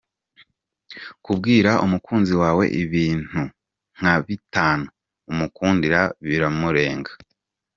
[1.23, 3.41] Kubwira umukunzi wawe ibintu
[3.97, 4.85] nka bitanu“”
[5.31, 7.11] umukundira biramurenga.